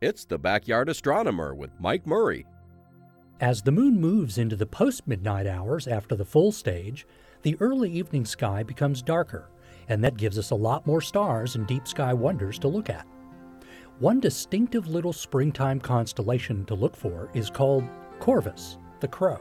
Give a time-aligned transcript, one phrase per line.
[0.00, 2.46] It's the Backyard Astronomer with Mike Murray.
[3.40, 7.06] As the moon moves into the post midnight hours after the full stage,
[7.42, 9.48] the early evening sky becomes darker,
[9.88, 13.06] and that gives us a lot more stars and deep sky wonders to look at.
[14.00, 17.84] One distinctive little springtime constellation to look for is called
[18.18, 19.40] Corvus, the Crow.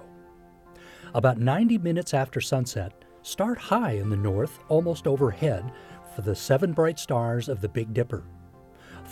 [1.16, 2.94] About 90 minutes after sunset,
[3.24, 5.72] start high in the north, almost overhead,
[6.16, 8.24] for the seven bright stars of the Big Dipper.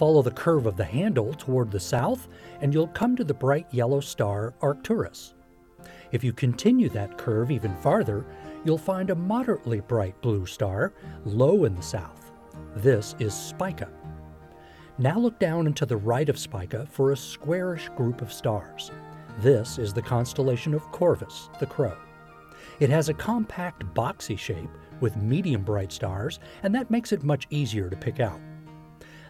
[0.02, 2.28] Follow the curve of the handle toward the south,
[2.62, 5.36] and you'll come to the bright yellow star Arcturus.
[6.12, 8.26] If you continue that curve even farther,
[8.66, 10.94] you'll find a moderately bright blue star
[11.24, 12.32] low in the south.
[12.78, 13.90] This is Spica.
[14.98, 18.90] Now look down and to the right of Spica for a squarish group of stars.
[19.38, 21.96] This is the constellation of Corvus, the Crow.
[22.80, 27.46] It has a compact, boxy shape with medium bright stars, and that makes it much
[27.52, 28.42] easier to pick out.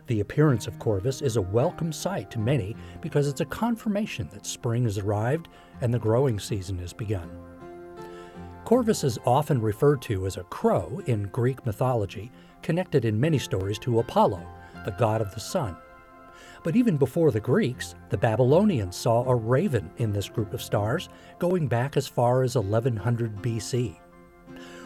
[0.07, 4.45] The appearance of Corvus is a welcome sight to many because it's a confirmation that
[4.45, 5.47] spring has arrived
[5.81, 7.29] and the growing season has begun.
[8.65, 13.79] Corvus is often referred to as a crow in Greek mythology, connected in many stories
[13.79, 14.45] to Apollo,
[14.85, 15.75] the god of the sun.
[16.63, 21.09] But even before the Greeks, the Babylonians saw a raven in this group of stars,
[21.39, 23.97] going back as far as 1100 BC.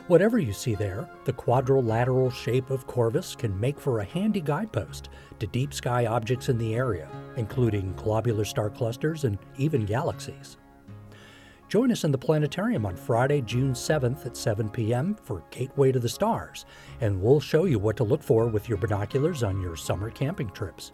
[0.08, 5.10] Whatever you see there, the quadrilateral shape of Corvus can make for a handy guidepost
[5.40, 10.58] to deep sky objects in the area, including globular star clusters and even galaxies.
[11.70, 15.16] Join us in the planetarium on Friday, June 7th at 7 p.m.
[15.24, 16.68] for Gateway to the Stars,
[17.02, 20.52] and we'll show you what to look for with your binoculars on your summer camping
[20.52, 20.92] trips.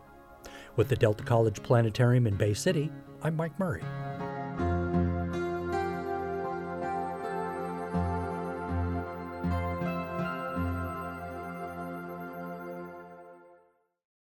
[0.78, 2.90] With the Delta College Planetarium in Bay City,
[3.22, 3.84] I'm Mike Murray.